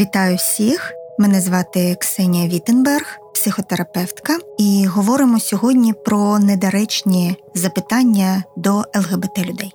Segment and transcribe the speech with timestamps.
[0.00, 0.92] Вітаю всіх!
[1.18, 9.72] Мене звати Ксенія Вітенберг, психотерапевтка, і говоримо сьогодні про недоречні запитання до ЛГБТ людей.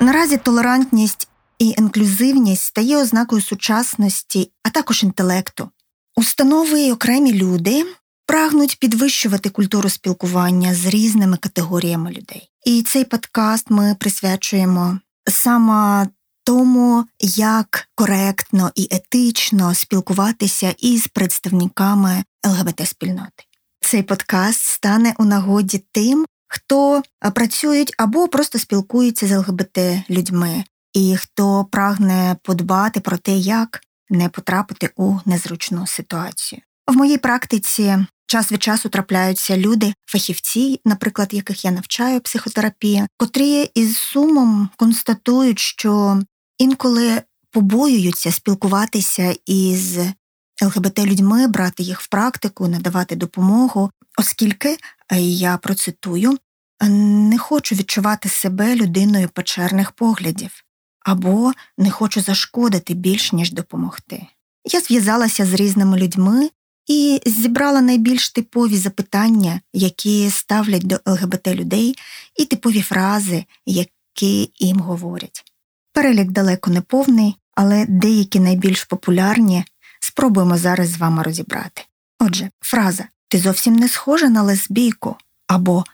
[0.00, 1.28] Наразі толерантність
[1.58, 5.70] і інклюзивність стає ознакою сучасності, а також інтелекту.
[6.16, 7.84] Установи і окремі люди
[8.26, 12.50] прагнуть підвищувати культуру спілкування з різними категоріями людей.
[12.64, 16.06] І цей подкаст ми присвячуємо саме
[16.44, 23.44] тому, як коректно і етично спілкуватися із представниками ЛГБТ-спільноти.
[23.80, 27.02] Цей подкаст стане у нагоді тим, хто
[27.34, 29.78] працюють або просто спілкуються з ЛГБТ
[30.10, 33.80] людьми, і хто прагне подбати про те, як
[34.10, 36.62] не потрапити у незручну ситуацію.
[36.86, 43.70] В моїй практиці час від часу трапляються люди, фахівці, наприклад, яких я навчаю психотерапії, котрі
[43.74, 46.20] із сумом констатують, що
[46.58, 49.98] інколи побоюються спілкуватися із
[50.62, 54.78] ЛГБТ-людьми, брати їх в практику, надавати допомогу, оскільки
[55.12, 56.38] е, я процитую,
[56.88, 60.64] не хочу відчувати себе людиною печерних поглядів
[61.00, 64.26] або не хочу зашкодити більш ніж допомогти.
[64.64, 66.50] Я зв'язалася з різними людьми
[66.86, 71.98] і зібрала найбільш типові запитання, які ставлять до ЛГБТ людей,
[72.36, 75.53] і типові фрази, які їм говорять.
[75.94, 79.64] Перелік далеко не повний, але деякі найбільш популярні
[80.00, 81.82] спробуємо зараз з вами розібрати.
[82.18, 85.84] Отже, фраза Ти зовсім не схожа на лесбійку, або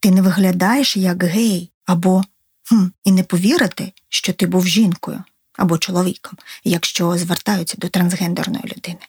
[0.00, 2.24] Ти не виглядаєш як гей, або
[2.62, 5.24] «Хм, І не повірити, що ти був жінкою
[5.56, 9.00] або чоловіком, якщо звертаються до трансгендерної людини.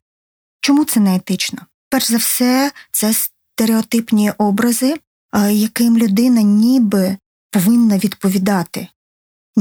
[0.61, 1.59] Чому це не етично?
[1.89, 4.95] Перш за все, це стереотипні образи,
[5.51, 7.17] яким людина ніби
[7.51, 8.87] повинна відповідати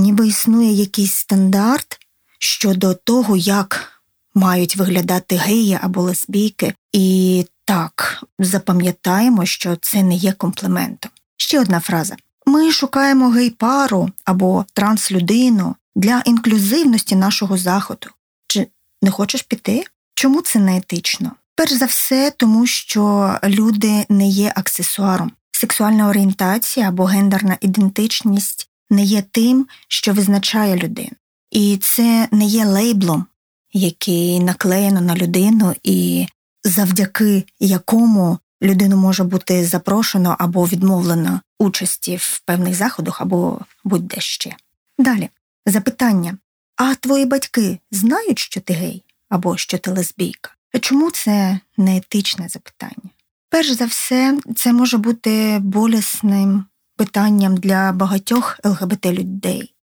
[0.00, 1.98] ніби існує якийсь стандарт
[2.38, 4.02] щодо того, як
[4.34, 11.10] мають виглядати геї або лесбійки, і так запам'ятаємо, що це не є компліментом.
[11.36, 12.16] Ще одна фраза:
[12.46, 18.08] ми шукаємо гей-пару або транслюдину для інклюзивності нашого заходу.
[18.46, 18.66] Чи
[19.02, 19.84] не хочеш піти?
[20.14, 21.32] Чому це не етично?
[21.54, 25.32] Перш за все, тому що люди не є аксесуаром.
[25.52, 31.10] Сексуальна орієнтація або гендерна ідентичність не є тим, що визначає людину.
[31.50, 33.26] І це не є лейблом,
[33.72, 36.26] який наклеєно на людину, і
[36.64, 44.56] завдяки якому людину може бути запрошено або відмовлено участі в певних заходах або будь-де ще.
[44.98, 45.28] Далі
[45.66, 46.38] запитання:
[46.76, 50.50] а твої батьки знають, що ти гей або що ти лесбійка?
[50.80, 53.10] Чому це не етичне запитання?
[53.50, 56.64] Перш за все, це може бути болісним
[57.00, 59.74] питанням для багатьох ЛГБТ людей.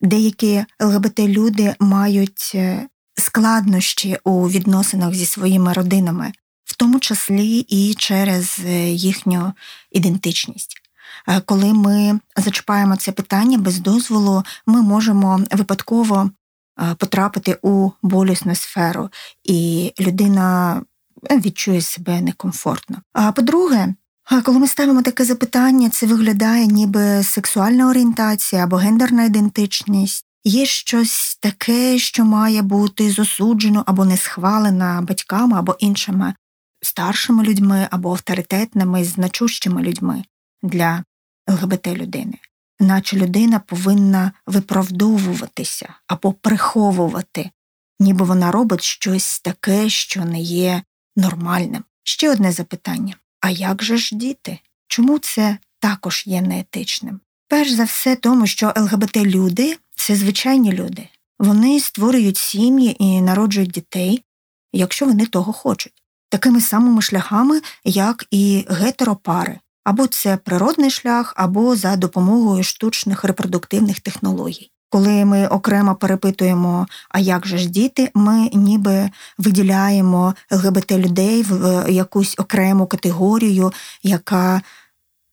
[0.00, 6.32] Деякі ЛГБТ люди мають е, складнощі у відносинах зі своїми родинами,
[6.64, 9.52] в тому числі і через е, їхню
[9.90, 10.76] ідентичність.
[11.28, 16.30] Е, коли ми зачіпаємо це питання без дозволу, ми можемо випадково
[16.98, 19.10] потрапити у болісну сферу,
[19.44, 20.82] і людина
[21.30, 22.96] відчує себе некомфортно.
[23.12, 23.94] А по-друге,
[24.40, 30.24] коли ми ставимо таке запитання, це виглядає ніби сексуальна орієнтація або гендерна ідентичність.
[30.44, 36.34] Є щось таке, що має бути засуджено або не схвалено батьками або іншими
[36.82, 40.24] старшими людьми або авторитетними, значущими людьми
[40.62, 41.04] для
[41.50, 42.38] ЛГБТ людини,
[42.80, 47.50] наче людина повинна виправдовуватися або приховувати,
[48.00, 50.82] ніби вона робить щось таке, що не є
[51.16, 51.84] нормальним.
[52.02, 53.16] Ще одне запитання.
[53.42, 54.58] А як же ж діти?
[54.88, 57.20] Чому це також є неетичним?
[57.48, 61.08] Перш за все, тому що ЛГБТ люди це звичайні люди.
[61.38, 64.24] Вони створюють сім'ї і народжують дітей,
[64.72, 71.76] якщо вони того хочуть, такими самими шляхами, як і гетеропари, або це природний шлях, або
[71.76, 74.70] за допомогою штучних репродуктивних технологій.
[74.92, 81.84] Коли ми окремо перепитуємо, а як же ж діти, ми ніби виділяємо ЛГБТ людей в
[81.88, 83.72] якусь окрему категорію,
[84.02, 84.62] яка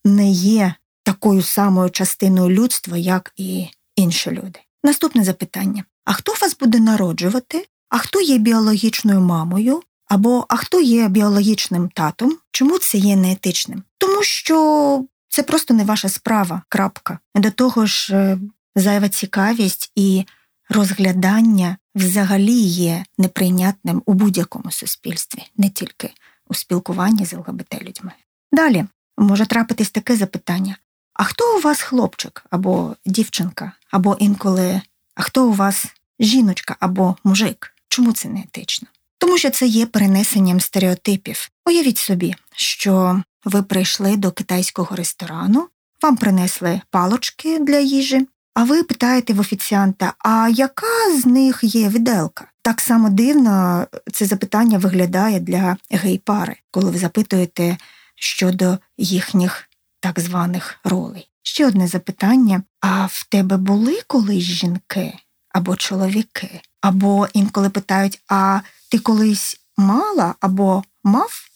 [0.06, 0.73] не є
[1.03, 4.59] такою самою частиною людства, як і інші люди.
[4.83, 7.67] Наступне запитання: а хто вас буде народжувати?
[7.89, 9.81] А хто є біологічною мамою?
[10.07, 12.38] Або а хто є біологічним татом?
[12.51, 13.83] Чому це є неетичним?
[13.97, 16.61] Тому що це просто не ваша справа.
[16.69, 17.19] крапка.
[17.35, 18.38] До того ж, е,
[18.79, 20.25] зайва цікавість і
[20.69, 26.11] розглядання взагалі є неприйнятним у будь-якому суспільстві, не тільки
[26.47, 28.11] у спілкуванні з ЛГБТ людьми.
[28.51, 28.85] Далі
[29.17, 30.77] може трапитись таке запитання:
[31.13, 34.81] а хто у вас хлопчик або дівчинка, або інколи,
[35.15, 35.85] а хто у вас
[36.19, 37.75] жіночка або мужик.
[37.89, 38.87] Чому це не етично?
[39.17, 41.49] Тому що це є перенесенням стереотипів.
[41.65, 45.67] Уявіть собі, що ви прийшли до китайського ресторану,
[46.01, 48.27] вам принесли палочки для їжі,
[48.59, 52.47] а ви питаєте в офіціанта, а яка з них є виделка?
[52.61, 57.77] Так само дивно це запитання виглядає для гей-пари, коли ви запитуєте
[58.15, 59.69] щодо їхніх
[60.00, 61.29] так званих ролей.
[61.44, 65.13] Ще одне запитання: а в тебе були колись жінки
[65.50, 66.61] або чоловіки?
[66.81, 68.59] Або інколи питають: а
[68.89, 71.48] ти колись мала або мав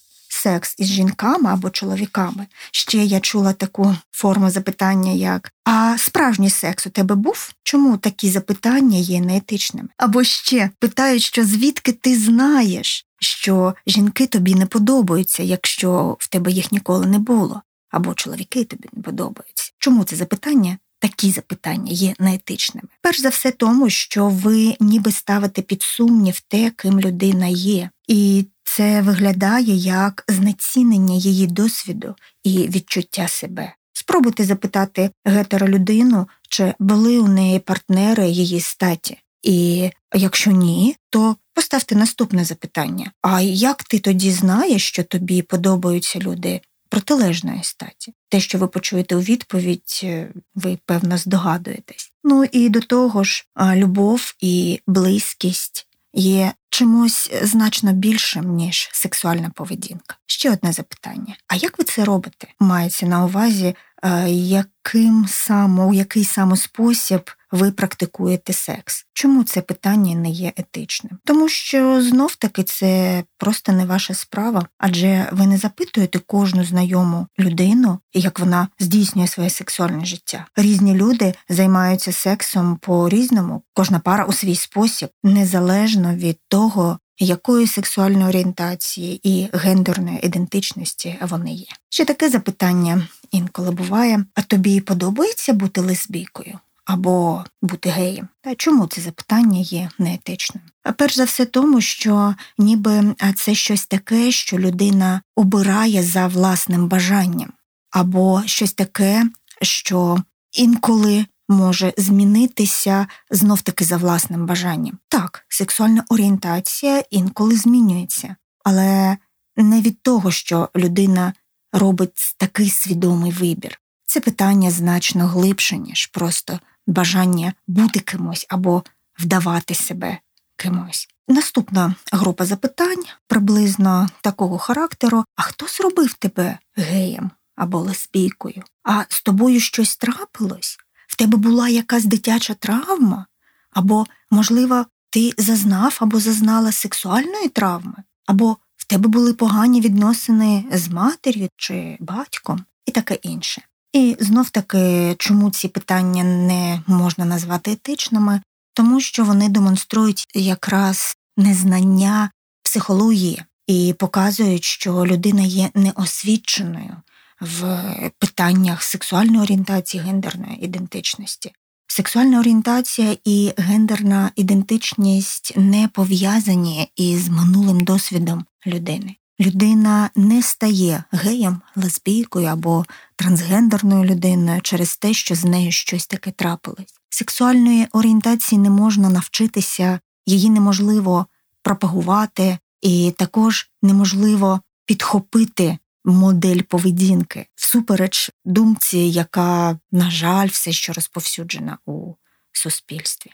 [0.43, 2.47] секс із жінками або чоловіками.
[2.71, 7.51] Ще я чула таку форму запитання, як а справжній секс у тебе був?
[7.63, 9.89] Чому такі запитання є неетичними?
[9.97, 16.51] Або ще питають, що звідки ти знаєш, що жінки тобі не подобаються, якщо в тебе
[16.51, 19.71] їх ніколи не було, або чоловіки тобі не подобаються.
[19.77, 20.77] Чому це запитання?
[20.99, 22.87] Такі запитання є неетичними.
[23.01, 28.45] Перш за все, тому що ви ніби ставите під сумнів те, ким людина є, і
[28.75, 33.73] це виглядає як знецінення її досвіду і відчуття себе.
[33.93, 39.17] Спробуйте запитати гетеролюдину, чи були у неї партнери її статі.
[39.41, 46.19] І якщо ні, то поставте наступне запитання: а як ти тоді знаєш, що тобі подобаються
[46.19, 48.13] люди протилежної статі?
[48.29, 52.11] Те, що ви почуєте у відповідь, е, ви певно здогадуєтесь.
[52.23, 53.45] Ну і до того ж,
[53.75, 60.15] любов і близькість є чимось значно більшим, ніж сексуальна поведінка.
[60.25, 62.48] Ще одне запитання: а як ви це робите?
[62.60, 69.05] Мається на увазі, е, яким саме, у який саме спосіб ви практикуєте секс?
[69.13, 71.19] Чому це питання не є етичним?
[71.25, 77.27] Тому що знов таки це просто не ваша справа, адже ви не запитуєте кожну знайому
[77.39, 80.45] людину, як вона здійснює своє сексуальне життя.
[80.55, 87.00] Різні люди займаються сексом по різному, кожна пара у свій спосіб, незалежно від того.
[87.19, 91.65] Якої сексуальної орієнтації і гендерної ідентичності вони є?
[91.89, 96.59] Ще таке запитання інколи буває: а тобі подобається бути лесбійкою?
[96.85, 98.27] Або бути геєм.
[98.41, 100.63] Та чому це запитання є неетичним?
[100.97, 107.53] Перш за все, тому що ніби це щось таке, що людина обирає за власним бажанням,
[107.91, 109.25] або щось таке,
[109.62, 110.18] що
[110.51, 114.97] інколи може змінитися знов таки за власним бажанням.
[115.09, 119.18] Так, сексуальна орієнтація інколи змінюється, але
[119.57, 121.33] не від того, що людина
[121.74, 123.79] робить такий свідомий вибір.
[124.06, 128.83] Це питання значно глибше, ніж просто бажання бути кимось або
[129.19, 130.18] вдавати себе
[130.56, 131.07] кимось.
[131.27, 138.63] Наступна група запитань приблизно такого характеру: а хто зробив тебе геєм або лесбійкою?
[138.83, 140.77] А з тобою щось трапилось?
[141.07, 143.25] В тебе була якась дитяча травма?
[143.71, 147.95] Або, можливо, ти зазнав або зазнала сексуальної травми,
[148.25, 153.62] або в тебе були погані відносини з матір'ю чи батьком, і таке інше.
[153.93, 158.41] І знов таки, чому ці питання не можна назвати етичними,
[158.73, 162.31] тому що вони демонструють якраз незнання
[162.63, 166.95] психології і показують, що людина є неосвіченою
[167.41, 167.81] в
[168.19, 171.51] питаннях сексуальної орієнтації, гендерної ідентичності.
[171.87, 181.62] Сексуальна орієнтація і гендерна ідентичність не пов'язані із минулим досвідом людини людина не стає геєм,
[181.75, 182.85] лесбійкою або
[183.15, 186.93] трансгендерною людиною через те, що з нею щось таке трапилось.
[187.09, 191.25] Сексуальної орієнтації не можна навчитися, її неможливо
[191.62, 201.77] пропагувати, і також неможливо підхопити модель поведінки всупереч думці, яка, на жаль, все ще розповсюджена
[201.85, 202.13] у
[202.51, 203.31] суспільстві.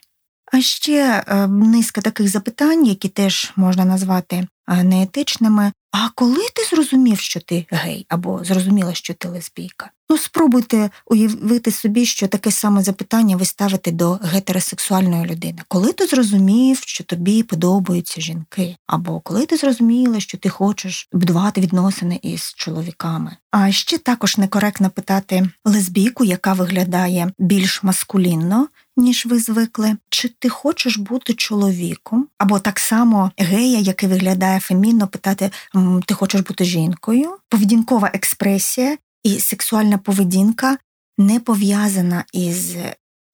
[0.53, 5.71] А ще е, низка таких запитань, які теж можна назвати е, неетичними.
[5.91, 9.91] А коли ти зрозумів, що ти гей, або зрозуміла, що ти лесбійка?
[10.11, 15.59] Ну, спробуйте уявити собі, що таке саме запитання ви ставите до гетеросексуальної людини.
[15.67, 21.61] Коли ти зрозумів, що тобі подобаються жінки, або коли ти зрозуміла, що ти хочеш будувати
[21.61, 23.37] відносини із чоловіками?
[23.51, 28.67] А ще також некоректно питати лесбійку, яка виглядає більш маскулінно,
[28.97, 35.07] ніж ви звикли, чи ти хочеш бути чоловіком, або так само гея, який виглядає фемінно,
[35.07, 35.51] питати
[36.05, 40.77] ти хочеш бути жінкою, поведінкова експресія і сексуальна поведінка
[41.17, 42.75] не пов'язана із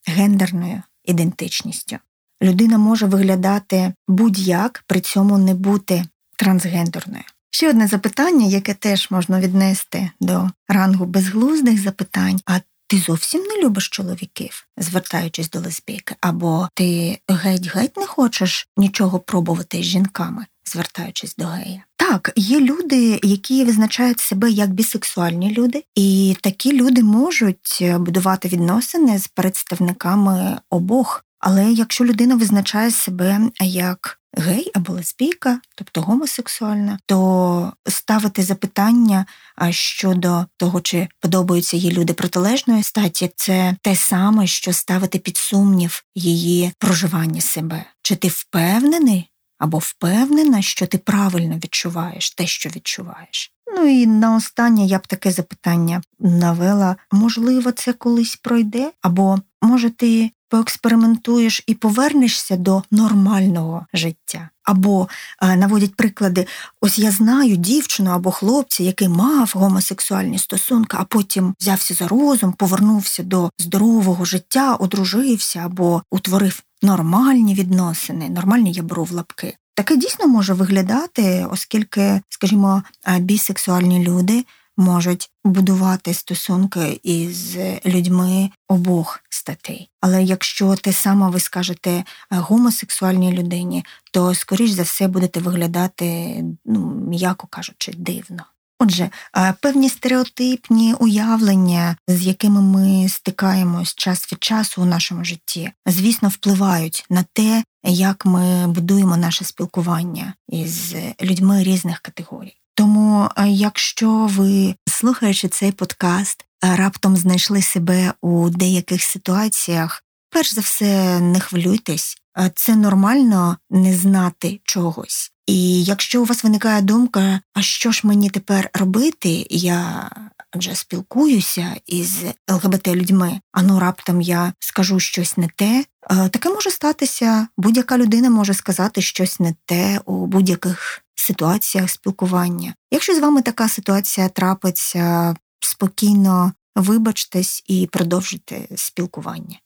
[0.07, 1.97] гендерною ідентичністю.
[2.43, 6.03] Людина може виглядати будь-як, при цьому не бути
[6.37, 7.23] трансгендерною.
[7.51, 13.61] Ще одне запитання, яке теж можна віднести до рангу безглуздих запитань, а ти зовсім не
[13.61, 21.35] любиш чоловіків, звертаючись до лесбійки, або ти геть-геть не хочеш нічого пробувати з жінками, звертаючись
[21.35, 21.83] до гея.
[22.09, 29.19] Так, є люди, які визначають себе як бісексуальні люди, і такі люди можуть будувати відносини
[29.19, 31.25] з представниками обох.
[31.39, 39.25] Але якщо людина визначає себе як гей або лесбійка, тобто гомосексуальна, то ставити запитання
[39.69, 46.03] щодо того, чи подобаються їй люди протилежної статі, це те саме, що ставити під сумнів
[46.15, 47.85] її проживання себе.
[48.01, 53.51] Чи ти впевнений або впевнена, що ти правильно відчуваєш те, що відчуваєш?
[53.75, 59.89] Ну і на останнє я б таке запитання навела: можливо, це колись пройде, або може
[59.89, 64.49] ти поекспериментуєш і повернешся до нормального життя.
[64.63, 65.07] Або
[65.41, 66.47] е, наводять приклади:
[66.81, 72.53] ось я знаю дівчину або хлопця, який мав гомосексуальні стосунки, а потім взявся за розум,
[72.53, 79.57] повернувся до здорового життя, одружився або утворив нормальні відносини, нормальні я беру в лапки.
[79.75, 84.45] Таке дійсно може виглядати, оскільки, скажімо, е, бісексуальні люди
[84.77, 89.89] можуть будувати стосунки із людьми обох статей.
[90.01, 96.35] Але якщо те саме ви скажете е, гомосексуальній людині, то скоріш за все будете виглядати,
[96.65, 98.43] ну м'яко кажучи, дивно.
[98.79, 105.71] Отже, е, певні стереотипні уявлення, з якими ми стикаємось час від часу у нашому житті,
[105.85, 112.57] звісно, впливають на те, як ми будуємо наше спілкування із людьми різних категорій.
[112.75, 120.53] Тому, е, якщо ви слухаючи цей подкаст, е, раптом знайшли себе у деяких ситуаціях, перш
[120.53, 125.31] за все, не хвилюйтесь, е, це нормально не знати чогось.
[125.47, 130.09] І якщо у вас виникає думка, а що ж мені тепер робити, я
[130.55, 135.85] адже спілкуюся із ЛГБТ людьми, а ну раптом я скажу щось не те.
[136.09, 137.47] Таке може статися.
[137.57, 142.75] Будь-яка людина може сказати щось не те у будь-яких ситуаціях спілкування.
[142.91, 149.59] Якщо з вами така ситуація трапиться, спокійно вибачтесь і продовжуйте спілкування.